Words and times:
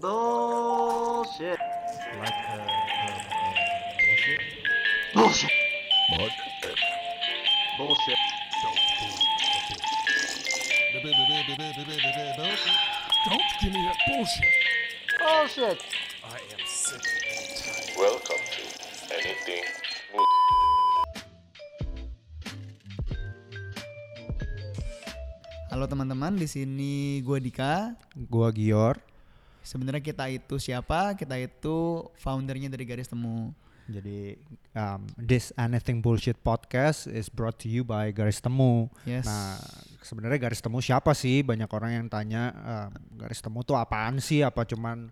Bullshit. 0.00 1.60
Like 2.16 2.32
uh, 2.48 2.56
uh, 2.56 3.12
bullshit. 4.00 4.40
Bullshit. 5.12 5.52
Mud. 6.16 6.32
Bullshit. 7.76 8.20
Don't 13.28 13.44
give 13.60 13.72
me 13.76 13.80
that 13.84 13.98
bullshit. 14.08 14.48
Bullshit. 15.20 15.76
I 16.24 16.40
am 16.48 16.64
sick 16.64 17.04
and 17.04 17.44
tired. 17.60 18.00
Welcome 18.00 18.40
to 18.56 18.64
Anything. 19.12 19.68
Halo 25.68 25.84
teman-teman, 25.84 26.40
di 26.40 26.48
sini 26.48 27.20
gue 27.20 27.36
Dika. 27.36 28.00
Gua 28.16 28.48
Gior. 28.48 29.09
Sebenarnya 29.70 30.02
kita 30.02 30.26
itu 30.26 30.58
siapa? 30.58 31.14
Kita 31.14 31.38
itu 31.38 32.02
foundernya 32.18 32.66
dari 32.66 32.82
Garis 32.82 33.06
Temu. 33.06 33.54
Jadi 33.86 34.34
um, 34.74 35.06
this 35.14 35.54
anything 35.54 36.02
bullshit 36.02 36.34
podcast 36.42 37.06
is 37.06 37.30
brought 37.30 37.54
to 37.62 37.70
you 37.70 37.86
by 37.86 38.10
Garis 38.10 38.42
Temu. 38.42 38.90
Yes. 39.06 39.30
Nah, 39.30 39.62
sebenarnya 40.02 40.42
Garis 40.42 40.58
Temu 40.58 40.82
siapa 40.82 41.14
sih? 41.14 41.46
Banyak 41.46 41.70
orang 41.70 42.02
yang 42.02 42.06
tanya 42.10 42.50
um, 42.66 42.90
Garis 43.14 43.38
Temu 43.38 43.62
tuh 43.62 43.78
apaan 43.78 44.18
sih? 44.18 44.42
Apa 44.42 44.66
cuman 44.66 45.06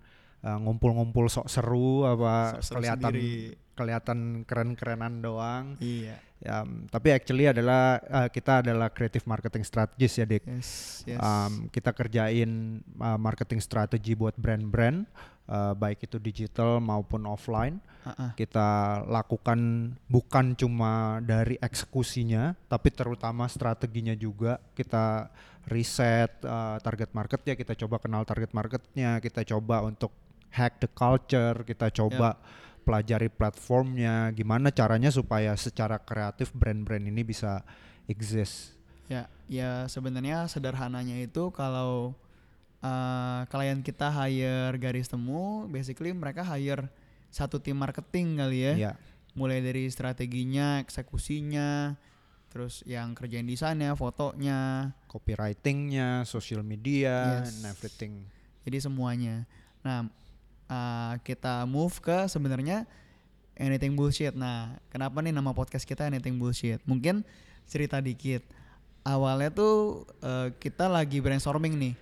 uh, 0.45 0.59
ngumpul-ngumpul 0.59 1.27
sok 1.31 1.47
seru 1.51 2.05
apa 2.07 2.59
Sok 2.59 2.63
seru 2.63 2.77
kelihatan 2.83 3.13
sendiri. 3.15 3.57
kelihatan 3.79 4.19
keren-kerenan 4.47 5.23
doang? 5.23 5.79
Iya. 5.79 6.19
Ya, 6.39 6.63
um, 6.63 6.87
tapi 6.87 7.11
actually 7.11 7.51
adalah 7.51 7.99
uh, 8.07 8.31
kita 8.31 8.63
adalah 8.63 8.95
creative 8.95 9.27
marketing 9.27 9.67
strategist 9.67 10.23
ya, 10.23 10.27
Dik. 10.27 10.47
Yes, 10.47 11.03
yes. 11.03 11.19
Um, 11.19 11.67
kita 11.67 11.91
kerjain 11.91 12.79
uh, 13.03 13.19
marketing 13.19 13.59
strategi 13.59 14.15
buat 14.15 14.39
brand-brand, 14.39 15.03
uh, 15.51 15.75
baik 15.75 16.07
itu 16.07 16.23
digital 16.23 16.79
maupun 16.79 17.27
offline. 17.27 17.83
Ah. 18.07 18.31
Kita 18.39 19.03
lakukan 19.11 19.91
bukan 20.07 20.55
cuma 20.55 21.19
dari 21.27 21.59
eksekusinya, 21.59 22.55
tapi 22.71 22.95
terutama 22.95 23.51
strateginya 23.51 24.15
juga. 24.15 24.63
Kita 24.79 25.27
riset 25.67 26.39
uh, 26.47 26.79
target 26.79 27.11
marketnya, 27.11 27.59
kita 27.59 27.75
coba 27.75 27.99
kenal 27.99 28.23
target 28.23 28.55
marketnya, 28.55 29.19
kita 29.19 29.43
coba 29.43 29.83
untuk 29.83 30.15
hack 30.51 30.81
the 30.81 30.91
culture, 30.91 31.65
kita 31.65 31.93
coba 31.93 32.41
pelajari 32.83 33.29
platformnya, 33.29 34.33
gimana 34.33 34.73
caranya 34.73 35.13
supaya 35.13 35.53
secara 35.61 36.01
kreatif 36.01 36.57
brand-brand 36.57 37.05
ini 37.05 37.21
bisa 37.21 37.61
exist. 38.09 38.73
Ya, 39.09 39.29
ya 39.45 39.85
sebenarnya 39.89 40.49
sederhananya 40.49 41.21
itu 41.21 41.53
kalau 41.53 42.17
uh, 42.81 43.41
klien 43.53 43.85
kita 43.85 44.09
hire 44.09 44.77
Garis 44.81 45.09
Temu, 45.09 45.69
basically 45.69 46.17
mereka 46.17 46.41
hire 46.45 46.89
satu 47.29 47.61
tim 47.61 47.77
marketing 47.77 48.41
kali 48.41 48.59
ya. 48.65 48.75
Ya. 48.77 48.93
Mulai 49.37 49.61
dari 49.61 49.87
strateginya, 49.93 50.81
eksekusinya, 50.81 51.95
terus 52.49 52.81
yang 52.89 53.13
kerjain 53.13 53.45
desainnya, 53.45 53.93
fotonya, 53.95 54.91
copywritingnya, 55.07 56.25
social 56.25 56.65
media, 56.65 57.45
Yes. 57.45 57.53
and 57.53 57.69
everything. 57.69 58.15
jadi 58.65 58.85
semuanya. 58.85 59.49
Nah, 59.81 60.09
uh, 60.69 61.19
kita 61.25 61.65
move 61.65 61.99
ke 61.99 62.29
sebenarnya 62.31 62.85
anything 63.59 63.99
bullshit. 63.99 64.33
Nah, 64.37 64.79
kenapa 64.89 65.19
nih 65.19 65.35
nama 65.35 65.51
podcast 65.51 65.83
kita 65.83 66.07
anything 66.07 66.39
bullshit? 66.39 66.79
Mungkin 66.87 67.27
cerita 67.67 67.99
dikit. 67.99 68.47
Awalnya 69.03 69.51
tuh 69.51 70.05
uh, 70.23 70.53
kita 70.57 70.87
lagi 70.87 71.19
brainstorming 71.19 71.75
nih. 71.75 71.95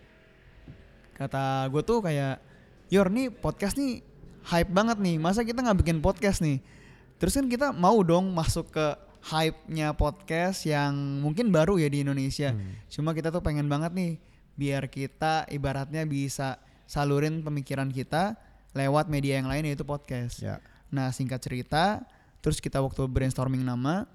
Kata 1.16 1.64
gue 1.72 1.82
tuh 1.82 2.04
kayak, 2.04 2.42
Yor 2.86 3.10
nih 3.10 3.32
podcast 3.34 3.74
nih 3.80 4.04
hype 4.46 4.70
banget 4.70 5.00
nih. 5.02 5.16
Masa 5.18 5.42
kita 5.42 5.64
nggak 5.64 5.82
bikin 5.82 5.98
podcast 5.98 6.44
nih? 6.44 6.62
Terus 7.16 7.34
kan 7.34 7.48
kita 7.48 7.72
mau 7.72 7.98
dong 8.04 8.30
masuk 8.30 8.70
ke 8.70 8.86
hype-nya 9.26 9.90
podcast 9.96 10.62
yang 10.68 10.94
mungkin 11.18 11.50
baru 11.50 11.82
ya 11.82 11.90
di 11.90 12.06
Indonesia. 12.06 12.54
Hmm. 12.54 12.78
Cuma 12.86 13.10
kita 13.10 13.34
tuh 13.34 13.42
pengen 13.42 13.66
banget 13.66 13.90
nih 13.96 14.12
biar 14.54 14.86
kita 14.86 15.50
ibaratnya 15.50 16.06
bisa 16.06 16.62
salurin 16.86 17.42
pemikiran 17.42 17.90
kita 17.90 18.38
lewat 18.72 19.06
media 19.06 19.38
yang 19.38 19.46
lain 19.46 19.66
yaitu 19.66 19.82
podcast. 19.82 20.40
Ya. 20.40 20.58
Nah 20.88 21.10
singkat 21.10 21.42
cerita, 21.42 22.02
terus 22.40 22.58
kita 22.58 22.78
waktu 22.78 23.04
brainstorming 23.04 23.60
nama, 23.60 24.06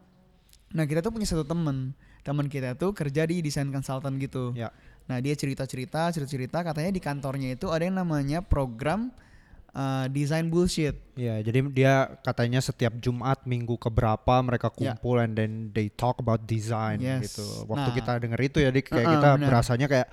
nah 0.69 0.84
kita 0.84 1.00
tuh 1.00 1.12
punya 1.12 1.28
satu 1.28 1.44
temen, 1.44 1.91
temen 2.22 2.47
kita 2.47 2.73
tuh 2.73 2.91
kerja 2.91 3.23
di 3.23 3.40
desain 3.40 3.67
consultant 3.67 4.16
gitu. 4.17 4.51
Ya. 4.53 4.72
Nah 5.09 5.17
dia 5.19 5.34
cerita-cerita, 5.34 6.11
cerita-cerita 6.11 6.63
katanya 6.63 6.91
di 6.91 7.01
kantornya 7.01 7.50
itu 7.53 7.67
ada 7.67 7.84
yang 7.84 7.97
namanya 7.97 8.40
program 8.40 9.11
uh, 9.73 10.06
design 10.07 10.47
bullshit. 10.47 10.95
Ya, 11.17 11.41
jadi 11.41 11.59
dia 11.67 11.94
katanya 12.22 12.61
setiap 12.61 12.95
Jumat 13.00 13.44
minggu 13.44 13.75
keberapa 13.75 14.40
mereka 14.40 14.72
Ya. 14.72 14.95
kumpul 14.95 15.19
and 15.19 15.34
then 15.35 15.51
they 15.73 15.90
talk 15.90 16.22
about 16.22 16.45
design 16.45 17.01
Yes. 17.01 17.34
gitu. 17.35 17.67
Waktu 17.67 17.90
Nah. 17.91 17.95
kita 17.97 18.11
denger 18.22 18.40
itu 18.41 18.57
ya 18.61 18.69
Dik, 18.72 18.88
kayak 18.88 19.03
Uh-uh, 19.03 19.16
kita 19.17 19.29
benar. 19.35 19.47
berasanya 19.51 19.88
kayak 19.90 20.07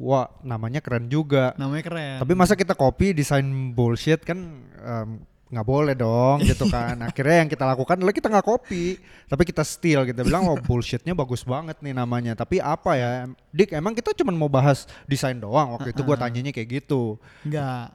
wah, 0.00 0.26
namanya 0.42 0.82
keren 0.82 1.06
juga. 1.06 1.52
Namanya 1.54 1.84
keren. 1.86 2.16
Tapi 2.22 2.32
masa 2.34 2.54
kita 2.58 2.74
copy 2.74 3.14
desain 3.14 3.46
bullshit 3.72 4.22
kan 4.22 4.38
em, 4.64 5.08
nggak 5.54 5.66
boleh 5.66 5.94
dong 5.94 6.42
gitu 6.42 6.66
kan. 6.66 6.98
Akhirnya 7.08 7.46
yang 7.46 7.50
kita 7.50 7.62
lakukan 7.62 7.94
adalah 8.00 8.14
kita 8.14 8.26
nggak 8.26 8.46
copy, 8.46 8.98
tapi 9.30 9.42
kita 9.46 9.62
steal. 9.62 10.02
Kita 10.02 10.26
bilang 10.26 10.50
oh 10.50 10.58
bullshitnya 10.58 11.14
bagus 11.14 11.46
banget 11.46 11.78
nih 11.78 11.94
namanya. 11.94 12.34
Tapi 12.34 12.58
apa 12.58 12.98
ya, 12.98 13.30
Dik 13.54 13.74
emang 13.78 13.94
kita 13.94 14.10
cuma 14.18 14.34
mau 14.34 14.50
bahas 14.50 14.86
desain 15.06 15.38
doang. 15.38 15.78
Waktu 15.78 15.94
itu 15.94 16.02
gua 16.02 16.18
Uh-uh. 16.18 16.26
tanyanya 16.26 16.50
kayak 16.50 16.82
gitu. 16.82 17.16
Enggak. 17.46 17.94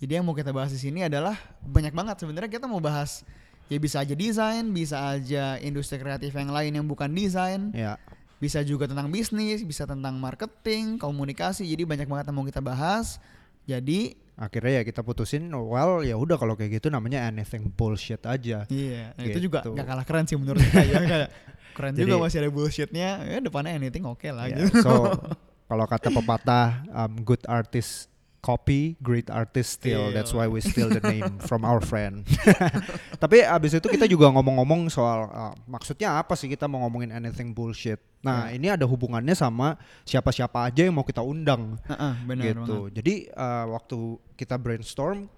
Jadi 0.00 0.12
yang 0.20 0.24
mau 0.26 0.34
kita 0.36 0.50
bahas 0.50 0.74
di 0.74 0.80
sini 0.80 1.06
adalah 1.06 1.38
banyak 1.64 1.94
banget 1.94 2.16
sebenarnya 2.20 2.50
kita 2.50 2.66
mau 2.66 2.82
bahas 2.82 3.24
ya 3.72 3.80
bisa 3.80 4.04
aja 4.04 4.12
desain, 4.12 4.64
bisa 4.68 5.16
aja 5.16 5.56
industri 5.64 5.96
kreatif 5.96 6.34
yang 6.36 6.52
lain 6.52 6.72
yang 6.76 6.84
bukan 6.84 7.08
desain, 7.08 7.72
Ya. 7.72 7.96
Bisa 8.36 8.60
juga 8.60 8.84
tentang 8.84 9.08
bisnis, 9.08 9.60
bisa 9.60 9.84
tentang 9.84 10.16
marketing, 10.16 10.96
komunikasi. 10.96 11.64
Jadi 11.64 11.82
banyak 11.82 12.04
banget 12.04 12.24
yang 12.28 12.36
mau 12.36 12.44
kita 12.44 12.58
bahas. 12.58 13.18
Jadi 13.64 14.12
akhirnya 14.34 14.72
ya 14.72 14.82
kita 14.82 15.00
putusin 15.00 15.46
well 15.46 16.02
ya 16.02 16.14
udah 16.14 16.34
kalau 16.34 16.52
kayak 16.52 16.76
gitu 16.76 16.90
namanya 16.90 17.22
anything 17.24 17.70
bullshit 17.70 18.18
aja 18.20 18.66
iya, 18.66 19.14
nah 19.14 19.22
itu 19.22 19.38
juga 19.40 19.62
Gitu. 19.62 19.70
nggak 19.70 19.86
kalah 19.86 20.02
keren 20.02 20.26
sih 20.26 20.34
menurut 20.34 20.58
saya 20.58 21.30
keren 21.78 21.94
juga 21.94 22.02
Jadi- 22.10 22.18
masih 22.20 22.38
ada 22.42 22.50
bullshitnya. 22.50 23.08
Ya 23.24 23.38
depannya 23.38 23.78
anything 23.78 24.02
oke 24.02 24.26
lah 24.26 24.50
Ya, 24.50 24.58
gitu. 24.58 24.82
so 24.82 24.90
kalau 25.70 25.86
kata 25.86 26.10
pepatah 26.10 26.82
um, 26.90 27.22
good 27.22 27.38
artist 27.46 28.10
copy 28.44 28.92
great 29.00 29.32
artist 29.32 29.80
steal 29.80 30.12
that's 30.12 30.36
why 30.36 30.44
we 30.44 30.60
steal 30.60 30.92
the 30.92 31.00
name 31.00 31.40
from 31.48 31.64
our 31.64 31.80
friend 31.80 32.28
tapi 33.22 33.40
abis 33.40 33.80
itu 33.80 33.88
kita 33.88 34.04
juga 34.04 34.28
ngomong-ngomong 34.28 34.92
soal 34.92 35.32
uh, 35.32 35.54
maksudnya 35.64 36.20
apa 36.20 36.36
sih 36.36 36.46
kita 36.46 36.68
mau 36.68 36.84
ngomongin 36.84 37.08
anything 37.10 37.56
bullshit 37.56 37.96
nah 38.20 38.48
Ya. 38.48 38.56
ini 38.56 38.68
ada 38.68 38.84
hubungannya 38.84 39.32
sama 39.32 39.80
siapa-siapa 40.04 40.68
aja 40.68 40.84
yang 40.84 40.96
mau 40.96 41.04
kita 41.04 41.20
undang 41.20 41.76
Heeh, 41.84 42.14
benar 42.24 42.44
gitu. 42.44 42.60
banget. 42.88 42.92
Jadi 43.00 43.14
uh, 43.32 43.64
waktu 43.72 43.98
kita 44.34 44.56
brainstorm, 44.56 45.28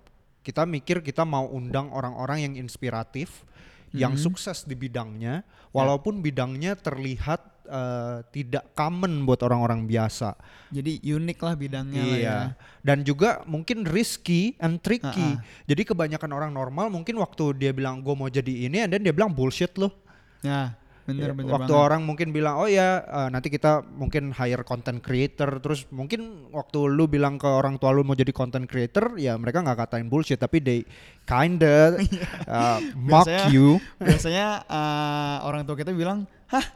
kita 0.42 0.62
mikir 0.62 1.02
kita 1.02 1.26
mau 1.26 1.50
undang 1.50 1.90
orang-orang 1.90 2.46
yang 2.46 2.54
inspiratif, 2.54 3.42
yang 3.90 4.14
Mhm. 4.14 4.22
sukses 4.22 4.62
di 4.62 4.78
bidangnya, 4.78 5.42
walaupun 5.74 6.22
bidangnya 6.22 6.78
terlihat 6.78 7.55
uh, 7.66 8.24
tidak 8.28 8.72
common 8.72 9.22
buat 9.22 9.38
orang-orang 9.40 9.84
biasa. 9.84 10.34
Jadi 10.68 10.98
unik 11.00 11.38
lah 11.38 11.54
bidangnya 11.54 12.02
lah 12.02 12.10
ya. 12.10 12.18
Iya. 12.18 12.38
Dan 12.80 13.02
juga 13.02 13.42
mungkin 13.44 13.82
risky 13.82 14.54
and 14.58 14.78
tricky. 14.78 15.34
Ah, 15.34 15.42
Jadi 15.64 15.82
kebanyakan 15.84 16.30
orang 16.30 16.50
normal 16.50 16.86
mungkin 16.88 17.16
waktu 17.16 17.54
dia 17.54 17.70
bilang 17.70 18.00
gue 18.00 18.12
mau 18.12 18.26
jadi 18.26 18.66
ini, 18.66 18.82
dan 18.84 18.98
dia 18.98 19.10
bilang 19.10 19.30
bullshit 19.30 19.74
loh. 19.76 19.94
Nah, 20.42 20.74
bener 21.02 21.30
Ya, 21.30 21.34
bener 21.34 21.54
waktu 21.54 21.70
banget. 21.70 21.86
orang 21.86 22.02
mungkin 22.02 22.34
bilang 22.34 22.58
oh 22.58 22.66
ya 22.66 22.98
eh, 22.98 23.28
nanti 23.30 23.46
kita 23.46 23.78
mungkin 23.94 24.34
hire 24.34 24.66
content 24.66 24.98
creator 24.98 25.62
terus 25.62 25.86
mungkin 25.88 26.50
waktu 26.50 26.82
lu 26.82 27.06
bilang 27.06 27.38
ke 27.38 27.46
orang 27.46 27.78
tua 27.78 27.94
lu 27.94 28.02
mau 28.02 28.18
jadi 28.18 28.34
content 28.34 28.66
creator 28.66 29.14
ya 29.14 29.38
mereka 29.38 29.62
nggak 29.62 29.86
katain 29.86 30.10
bullshit 30.10 30.34
tapi 30.34 30.58
they 30.58 30.82
kinda 31.22 31.94
uh, 32.50 32.82
mock 32.98 33.22
Biasanya- 33.22 33.54
you 33.54 33.78
Biasanya 34.02 34.66
eh, 34.66 35.36
orang 35.42 35.62
tua 35.62 35.78
kita 35.78 35.94
bilang, 35.94 36.26
"Hah, 36.50 36.66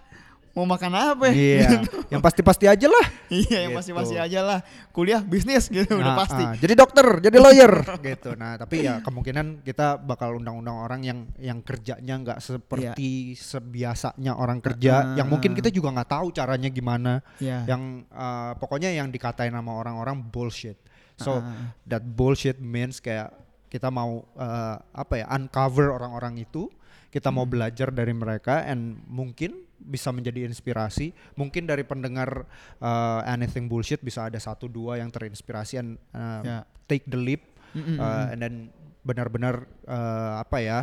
mau 0.53 0.65
makan 0.65 0.91
apa 0.93 1.31
ya?" 1.31 1.35
iya 1.35 1.69
yang 2.09 2.21
pasti-pasti 2.21 2.67
aja 2.67 2.87
lah 2.87 3.07
Iya, 3.31 3.63
yang 3.63 3.71
Gitu. 3.71 3.79
masih-masih 3.79 4.19
aja 4.19 4.41
lah. 4.43 4.59
Kuliah 4.91 5.23
bisnis 5.23 5.71
gitu 5.71 5.87
udah 5.95 6.03
Nah, 6.13 6.19
pasti. 6.19 6.43
ah, 6.43 6.59
jadi 6.59 6.75
dokter 6.75 7.07
jadi 7.21 7.39
lawyer 7.39 7.73
gitu 8.11 8.35
nah 8.35 8.59
tapi 8.59 8.83
ya 8.83 8.99
kemungkinan 9.01 9.63
kita 9.63 9.95
bakal 9.97 10.35
undang-undang 10.35 10.75
orang 10.77 11.01
yang 11.01 11.19
yang 11.39 11.63
kerjanya 11.63 12.19
nggak 12.19 12.39
seperti 12.41 13.39
sebiasanya 13.39 14.35
orang 14.35 14.59
kerja 14.59 14.93
Ah, 14.93 15.15
yang 15.15 15.29
mungkin 15.29 15.53
kita 15.53 15.69
juga 15.69 15.93
nggak 15.93 16.11
tahu 16.11 16.27
caranya 16.31 16.67
gimana 16.67 17.23
Iya. 17.39 17.63
yang 17.67 17.83
uh, 18.11 18.57
pokoknya 18.57 18.91
yang 18.91 19.09
dikatain 19.09 19.53
sama 19.53 19.73
orang-orang 19.73 20.19
bullshit. 20.21 20.75
So 21.15 21.39
Ah. 21.39 21.71
that 21.85 22.03
bullshit 22.03 22.59
means 22.59 22.99
kayak 22.99 23.31
kita 23.69 23.87
mau 23.87 24.27
uh, 24.35 24.77
apa 24.91 25.15
ya 25.17 25.27
uncover 25.31 25.95
orang-orang 25.95 26.41
itu, 26.41 26.67
kita 27.09 27.31
mau 27.31 27.47
Hmm. 27.47 27.55
belajar 27.55 27.89
dari 27.91 28.11
mereka 28.11 28.67
and 28.67 28.99
mungkin 29.07 29.70
bisa 29.81 30.13
menjadi 30.13 30.45
inspirasi. 30.45 31.11
Mungkin 31.35 31.65
dari 31.65 31.83
pendengar 31.83 32.45
uh, 32.79 33.21
anything 33.25 33.67
bullshit 33.67 33.99
bisa 34.01 34.29
ada 34.29 34.37
satu 34.37 34.69
dua 34.69 35.01
yang 35.01 35.09
terinspirasi 35.09 35.75
and 35.77 35.91
uh, 36.13 36.41
Ya. 36.45 36.59
take 36.85 37.05
the 37.07 37.17
leap 37.17 37.43
Mm-mm, 37.73 37.97
uh, 37.97 38.31
and 38.31 38.41
then 38.41 38.55
benar-benar 39.01 39.65
uh, 39.89 40.43
apa 40.43 40.59
ya 40.61 40.81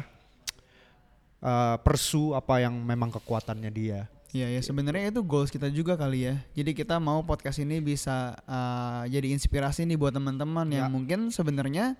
uh, 1.42 1.76
pursue 1.82 2.34
apa 2.34 2.62
yang 2.62 2.74
memang 2.74 3.14
kekuatannya 3.14 3.72
dia. 3.72 4.10
Iya 4.36 4.52
ya 4.52 4.62
sebenarnya 4.62 5.08
itu 5.08 5.24
goals 5.24 5.48
kita 5.48 5.72
juga 5.72 5.96
kali 5.96 6.28
ya. 6.28 6.36
Jadi 6.52 6.76
kita 6.76 7.00
mau 7.00 7.24
podcast 7.24 7.64
ini 7.64 7.80
bisa 7.80 8.36
uh, 8.44 9.08
jadi 9.08 9.32
inspirasi 9.32 9.88
nih 9.88 9.96
buat 9.96 10.12
teman-teman 10.12 10.68
yang 10.68 10.92
Ya. 10.92 10.92
mungkin 10.92 11.32
sebenarnya 11.32 11.96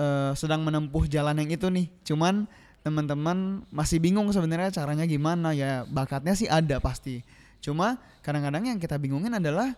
uh, 0.00 0.32
sedang 0.32 0.64
menempuh 0.64 1.04
jalan 1.06 1.36
yang 1.36 1.50
itu 1.52 1.68
nih. 1.68 1.86
Cuman 2.08 2.48
teman-teman 2.88 3.68
masih 3.68 4.00
bingung 4.00 4.24
sebenarnya 4.32 4.72
caranya 4.72 5.04
gimana 5.04 5.52
ya. 5.52 5.84
Bakatnya 5.84 6.32
sih 6.32 6.48
ada 6.48 6.80
pasti. 6.80 7.20
Cuma 7.60 8.00
kadang-kadang 8.24 8.64
yang 8.64 8.78
kita 8.80 8.96
bingungin 8.96 9.36
adalah 9.36 9.76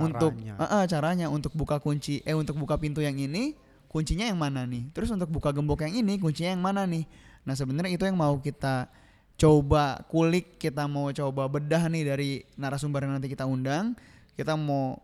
untuk 0.00 0.32
Caranya. 0.34 0.56
uh, 0.56 0.64
uh, 0.64 0.84
caranya 0.88 1.26
untuk 1.30 1.54
buka 1.54 1.78
kunci 1.78 2.18
eh 2.26 2.34
untuk 2.34 2.58
buka 2.58 2.74
pintu 2.80 3.04
yang 3.04 3.14
ini 3.16 3.54
kuncinya 3.86 4.26
yang 4.26 4.40
mana 4.40 4.64
nih? 4.64 4.88
Terus 4.96 5.12
untuk 5.12 5.30
buka 5.30 5.52
gembok 5.52 5.84
yang 5.86 5.94
ini 5.94 6.16
kuncinya 6.16 6.56
yang 6.56 6.64
mana 6.64 6.88
nih? 6.88 7.04
Nah 7.46 7.54
sebenarnya 7.54 7.92
itu 7.94 8.04
yang 8.04 8.18
mau 8.18 8.36
kita 8.40 8.90
coba 9.36 10.00
kulik, 10.08 10.56
kita 10.56 10.88
mau 10.88 11.12
coba 11.12 11.46
bedah 11.46 11.86
nih 11.92 12.02
dari 12.08 12.30
narasumber 12.56 13.04
yang 13.04 13.20
nanti 13.20 13.28
kita 13.28 13.44
undang. 13.44 13.94
Kita 14.36 14.56
mau 14.56 15.00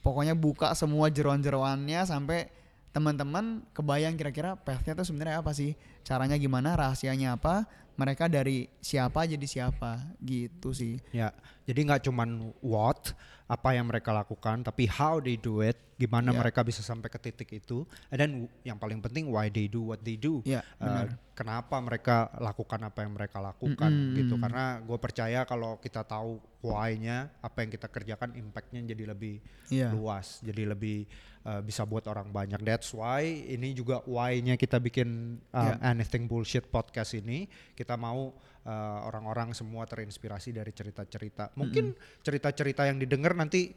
pokoknya 0.00 0.32
buka 0.36 0.72
semua 0.72 1.08
jeroan-jeroannya 1.12 2.00
sampai 2.08 2.48
teman-teman 2.90 3.62
kebayang 3.70 4.18
kira-kira 4.18 4.58
path-nya 4.58 4.98
tuh 4.98 5.06
sebenarnya 5.06 5.40
apa 5.40 5.54
sih? 5.54 5.78
Caranya 6.10 6.34
gimana? 6.34 6.74
Rahasianya 6.74 7.38
apa? 7.38 7.70
Mereka 7.94 8.26
dari 8.26 8.66
siapa 8.82 9.30
jadi 9.30 9.46
siapa 9.46 10.02
gitu 10.18 10.74
sih. 10.74 10.98
Ya, 11.14 11.30
jadi 11.62 11.86
nggak 11.86 12.10
cuman 12.10 12.50
what 12.58 13.14
apa 13.46 13.74
yang 13.74 13.86
mereka 13.86 14.10
lakukan, 14.10 14.62
tapi 14.62 14.86
how 14.86 15.18
they 15.18 15.34
do 15.34 15.58
it, 15.58 15.74
gimana 15.98 16.30
Ya. 16.30 16.38
mereka 16.38 16.62
bisa 16.62 16.80
sampai 16.80 17.10
ke 17.10 17.18
titik 17.18 17.50
itu, 17.52 17.82
and 18.08 18.18
then 18.18 18.30
yang 18.62 18.78
paling 18.78 18.98
penting 18.98 19.26
why 19.26 19.50
they 19.50 19.66
do 19.66 19.82
what 19.84 20.00
they 20.00 20.14
do. 20.14 20.38
Ya, 20.46 20.62
Uh, 20.78 21.10
kenapa 21.34 21.76
mereka 21.82 22.30
lakukan 22.38 22.78
apa 22.80 23.02
yang 23.02 23.10
mereka 23.12 23.42
lakukan 23.42 23.90
Mm-mm, 23.90 24.16
gitu? 24.16 24.38
mm. 24.38 24.42
Karena 24.46 24.64
gue 24.80 24.98
percaya 25.02 25.42
kalau 25.42 25.82
kita 25.82 26.06
tahu 26.06 26.38
why-nya, 26.62 27.26
apa 27.42 27.66
yang 27.66 27.70
kita 27.74 27.90
kerjakan, 27.90 28.38
impact-nya 28.38 28.86
jadi 28.86 29.04
lebih 29.10 29.42
Iya. 29.66 29.90
luas, 29.90 30.38
jadi 30.46 30.62
lebih 30.70 31.10
uh, 31.42 31.58
bisa 31.58 31.82
buat 31.82 32.06
orang 32.06 32.30
banyak. 32.30 32.62
That's 32.62 32.94
why 32.94 33.26
ini 33.26 33.74
juga 33.74 33.98
why-nya 34.06 34.54
kita 34.54 34.78
bikin 34.78 35.42
um, 35.50 35.66
Ya. 35.66 35.74
Anything 36.00 36.24
bullshit 36.24 36.64
podcast 36.72 37.12
ini. 37.12 37.44
Kita 37.76 38.00
mau 38.00 38.32
uh, 38.32 38.98
orang-orang 39.04 39.52
semua 39.52 39.84
terinspirasi 39.84 40.56
dari 40.56 40.72
cerita-cerita. 40.72 41.52
Mungkin 41.60 41.92
cerita-cerita 42.24 42.88
yang 42.88 42.96
didengar 42.96 43.36
nanti 43.36 43.76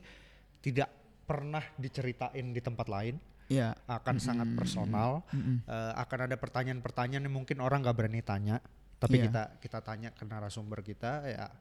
tidak 0.63 0.87
pernah 1.27 1.63
diceritain 1.75 2.55
di 2.55 2.61
tempat 2.63 2.87
lain. 2.87 3.19
Iya. 3.51 3.75
Akan 3.91 4.23
sangat 4.23 4.47
personal. 4.55 5.19
Mm-mm. 5.35 5.67
Uh, 5.67 5.91
akan 5.99 6.31
ada 6.31 6.39
pertanyaan-pertanyaan 6.39 7.27
yang 7.27 7.35
mungkin 7.35 7.59
orang 7.59 7.83
nggak 7.83 7.97
berani 7.99 8.23
tanya, 8.23 8.63
tapi 9.03 9.19
Iya. 9.19 9.27
kita 9.27 9.43
kita 9.59 9.79
tanya 9.83 10.09
ke 10.15 10.23
narasumber 10.23 10.79
kita. 10.79 11.27
Ya, 11.27 11.51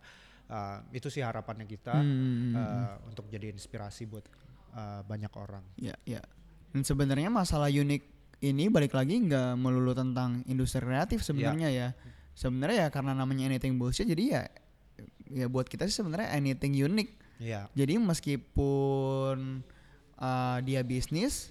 uh, 0.47 0.79
itu 0.95 1.11
sih 1.11 1.27
harapannya 1.27 1.67
kita 1.67 1.99
Hmm. 1.99 2.55
uh, 2.55 2.95
untuk 3.11 3.27
jadi 3.27 3.51
inspirasi 3.51 4.07
buat 4.07 4.23
uh, 4.79 5.03
banyak 5.03 5.33
orang. 5.35 5.67
Ya, 5.75 5.99
ya. 6.07 6.23
Dan 6.71 6.87
sebenarnya 6.87 7.29
masalah 7.29 7.69
unik 7.69 8.22
ini 8.43 8.67
balik 8.67 8.93
lagi 8.99 9.23
nggak 9.23 9.55
melulu 9.55 9.95
tentang 9.95 10.43
industri 10.51 10.83
kreatif 10.83 11.23
sebenarnya 11.23 11.71
ya. 11.71 11.89
Sebenarnya 12.35 12.87
ya 12.87 12.89
karena 12.91 13.15
namanya 13.15 13.47
anything 13.49 13.79
bullshit 13.79 14.09
jadi 14.09 14.25
ya 14.27 14.43
ya 15.33 15.47
buat 15.49 15.71
kita 15.71 15.89
sih 15.89 16.03
sebenarnya 16.03 16.35
anything 16.35 16.77
unik. 16.77 17.09
Iya. 17.43 17.67
Jadi 17.75 17.99
meskipun 17.99 19.65
uh, 20.21 20.59
dia 20.63 20.83
bisnis, 20.87 21.51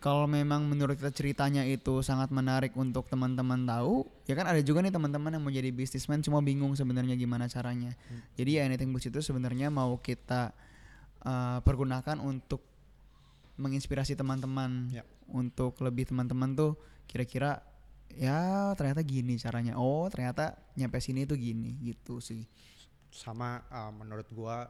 kalau 0.00 0.24
memang 0.24 0.64
menurut 0.64 0.96
kita 0.96 1.12
ceritanya 1.12 1.66
itu 1.66 2.00
sangat 2.00 2.32
menarik 2.32 2.72
untuk 2.78 3.10
teman-teman 3.10 3.66
tahu, 3.66 4.06
ya 4.24 4.38
kan 4.38 4.48
ada 4.48 4.62
juga 4.62 4.80
nih 4.80 4.94
teman-teman 4.94 5.36
yang 5.36 5.42
mau 5.42 5.52
jadi 5.52 5.68
bisnismen 5.74 6.24
cuma 6.24 6.40
bingung 6.40 6.72
sebenarnya 6.72 7.18
gimana 7.18 7.50
caranya. 7.50 7.92
Jadi 8.38 8.60
ya 8.60 8.64
anything 8.64 8.94
bullshit 8.94 9.12
itu 9.12 9.20
sebenarnya 9.20 9.68
mau 9.68 9.98
kita 10.00 10.56
uh, 11.26 11.58
pergunakan 11.60 12.22
untuk 12.22 12.62
menginspirasi 13.56 14.16
teman-teman 14.16 14.92
Ya. 14.92 15.04
Untuk 15.30 15.78
lebih 15.82 16.10
teman-teman 16.10 16.54
tuh 16.54 16.72
kira-kira 17.06 17.62
ya 18.12 18.72
ternyata 18.74 19.02
gini 19.02 19.36
caranya. 19.36 19.76
Oh, 19.78 20.06
ternyata 20.08 20.56
nyampe 20.74 20.98
sini 21.02 21.26
tuh 21.26 21.38
gini 21.38 21.76
gitu 21.82 22.18
sih. 22.22 22.46
Sama 23.10 23.62
uh, 23.70 23.92
menurut 23.92 24.26
gua 24.32 24.66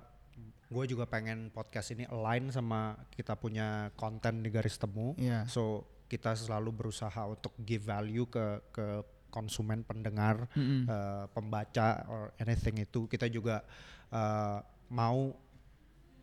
gue 0.66 0.84
juga 0.90 1.06
pengen 1.06 1.48
podcast 1.54 1.94
ini 1.94 2.04
align 2.10 2.50
sama 2.50 2.98
kita 3.14 3.38
punya 3.38 3.88
konten 3.94 4.42
di 4.42 4.50
garis 4.50 4.76
temu. 4.76 5.14
Iya. 5.16 5.46
So 5.46 5.86
kita 6.10 6.34
selalu 6.34 6.74
berusaha 6.74 7.22
untuk 7.26 7.54
give 7.62 7.86
value 7.86 8.26
ke 8.26 8.74
ke 8.74 8.86
konsumen 9.30 9.84
pendengar, 9.84 10.48
Mm-mm. 10.56 10.88
uh, 10.88 11.24
pembaca 11.30 12.08
or 12.08 12.32
anything 12.40 12.82
itu. 12.82 13.04
Kita 13.06 13.28
juga 13.28 13.62
uh, 14.10 14.58
mau 14.90 15.34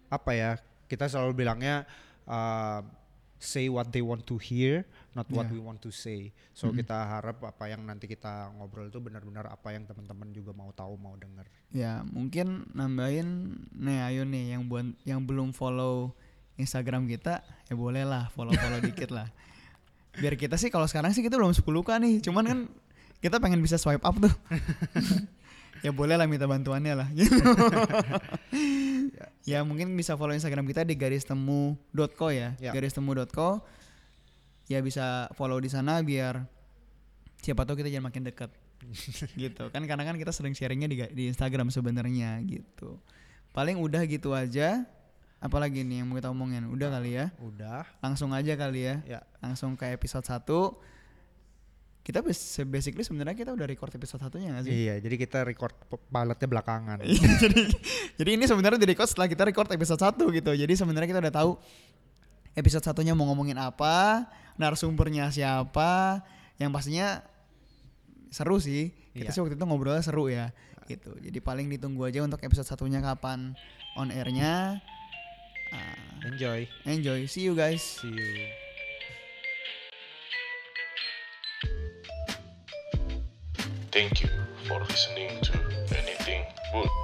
apa 0.09 0.31
ya? 0.33 0.51
Kita 0.89 1.07
selalu 1.07 1.45
bilangnya 1.45 1.87
uh, 2.27 2.81
say 3.43 3.67
what 3.67 3.91
they 3.91 3.99
want 3.99 4.23
to 4.23 4.39
hear, 4.39 4.87
not 5.11 5.27
what 5.27 5.45
Yeah. 5.45 5.53
we 5.53 5.59
want 5.59 5.83
to 5.83 5.91
say. 5.91 6.31
So 6.55 6.71
kita 6.71 6.95
harap 6.95 7.43
apa 7.43 7.67
yang 7.67 7.83
nanti 7.83 8.07
kita 8.07 8.55
ngobrol 8.55 8.87
itu 8.87 9.03
benar-benar 9.03 9.51
apa 9.51 9.75
yang 9.75 9.83
teman-teman 9.83 10.31
juga 10.31 10.55
mau 10.55 10.71
tahu, 10.71 10.95
mau 10.95 11.19
dengar. 11.19 11.43
Ya 11.69 12.01
mungkin 12.07 12.63
nambahin 12.71 13.59
nih 13.75 13.99
ayo 14.07 14.23
nih 14.23 14.55
yang 14.55 14.65
buat 14.65 14.87
yang 15.03 15.19
belum 15.21 15.51
follow 15.51 16.15
Instagram 16.55 17.09
kita 17.09 17.43
ya 17.67 17.75
boleh 17.75 18.07
lah 18.07 18.31
follow 18.31 18.55
follow 18.55 18.79
dikit 18.87 19.11
lah. 19.11 19.27
Biar 20.15 20.39
kita 20.39 20.55
sih 20.55 20.71
kalau 20.71 20.87
sekarang 20.87 21.11
sih 21.11 21.19
kita 21.25 21.35
belum 21.35 21.51
10 21.51 21.65
k 21.65 21.89
nih, 21.99 22.13
cuman 22.23 22.43
kan 22.47 22.59
kita 23.19 23.41
pengen 23.43 23.59
bisa 23.59 23.75
swipe 23.75 24.05
up 24.05 24.15
tuh. 24.15 24.31
ya 25.85 25.91
boleh 25.91 26.15
lah 26.15 26.29
minta 26.29 26.47
bantuannya 26.47 26.93
lah. 26.95 27.07
gitu. 27.11 27.33
Ya. 29.43 29.59
Mungkin 29.65 29.91
bisa 29.95 30.13
follow 30.15 30.31
Instagram 30.31 30.63
kita 30.63 30.85
di 30.85 30.93
garis 30.93 31.25
temu.co 31.25 32.27
ya, 32.29 32.53
Ya. 32.61 32.71
garis 32.71 32.93
temu.co. 32.93 33.63
Ya 34.71 34.79
bisa 34.79 35.27
follow 35.35 35.59
di 35.59 35.67
sana 35.67 35.99
biar 35.99 36.47
siapa 37.43 37.67
tahu 37.67 37.83
kita 37.83 37.91
jangan 37.91 38.07
makin 38.13 38.23
dekat. 38.23 38.51
Gitu. 39.39 39.63
Kan 39.71 39.83
karena 39.87 40.03
kan 40.03 40.15
kita 40.19 40.31
sering 40.35 40.55
sharingnya 40.55 40.87
di, 40.87 40.97
di 41.11 41.23
Instagram 41.31 41.71
sebenarnya 41.71 42.39
gitu. 42.43 42.99
Paling 43.51 43.79
udah 43.79 44.03
gitu 44.07 44.31
aja. 44.35 44.83
Apalagi 45.43 45.83
nih 45.83 45.99
yang 46.03 46.07
mau 46.07 46.15
kita 46.15 46.31
omongin? 46.31 46.63
Udah 46.71 46.87
kali 46.87 47.19
ya? 47.19 47.27
Udah, 47.43 47.83
langsung 47.99 48.31
aja 48.31 48.55
kali 48.55 48.87
ya? 48.87 48.95
Ya. 49.03 49.19
langsung 49.43 49.75
ke 49.75 49.91
episode 49.91 50.23
1 50.23 50.39
kita 52.03 52.19
bas- 52.19 52.59
basically 52.67 52.99
sebenarnya 53.01 53.31
kita 53.33 53.51
udah 53.55 53.63
record 53.63 53.95
episode 53.95 54.19
satunya 54.19 54.51
gak 54.51 54.67
sih? 54.67 54.75
Iya, 54.75 54.99
jadi 54.99 55.15
kita 55.15 55.47
record 55.47 55.71
pilotnya 55.87 56.47
belakangan. 56.51 56.97
jadi 57.43 57.59
jadi 58.19 58.29
ini 58.35 58.43
sebenarnya 58.43 58.75
di 58.75 58.87
record 58.87 59.07
setelah 59.07 59.31
kita 59.31 59.47
record 59.47 59.71
episode 59.71 60.03
1 60.03 60.19
gitu. 60.35 60.51
Jadi 60.51 60.73
sebenarnya 60.75 61.07
kita 61.07 61.21
udah 61.23 61.31
tahu 61.33 61.51
episode 62.53 62.83
satunya 62.83 63.15
mau 63.15 63.23
ngomongin 63.31 63.55
apa 63.55 64.27
narasumbernya 64.59 65.31
siapa. 65.31 66.19
Yang 66.59 66.69
pastinya 66.75 67.07
seru 68.29 68.59
sih. 68.59 68.91
Kita 69.15 69.29
Iya. 69.29 69.33
sih 69.33 69.39
waktu 69.39 69.55
itu 69.55 69.63
ngobrolnya 69.63 70.03
seru 70.03 70.27
ya 70.27 70.51
gitu. 70.83 71.15
Jadi 71.15 71.39
paling 71.39 71.71
ditunggu 71.71 72.03
aja 72.03 72.19
untuk 72.19 72.43
episode 72.43 72.67
satunya 72.67 72.99
kapan 72.99 73.55
on 73.95 74.11
airnya. 74.11 74.83
Ah, 75.71 76.27
Enjoy. 76.27 76.67
enjoy. 76.83 77.23
See 77.25 77.47
you 77.47 77.55
guys. 77.55 77.79
See 77.79 78.11
you. 78.11 78.62
Thank 83.93 84.23
you 84.23 84.29
for 84.67 84.79
listening 84.79 85.39
to 85.41 85.53
Anything 85.95 86.47
Good. 86.73 87.02